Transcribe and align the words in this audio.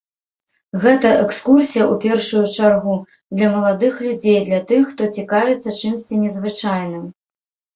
Гэта 0.83 1.09
экскурсія, 1.25 1.85
у 1.95 1.97
першую 2.05 2.41
чаргу, 2.55 2.95
для 3.41 3.51
маладых 3.59 3.93
людзей, 4.09 4.39
для 4.49 4.61
тых, 4.73 4.81
хто 4.95 5.03
цікавіцца 5.19 5.75
чымсьці 5.81 6.15
незвычайным. 6.25 7.05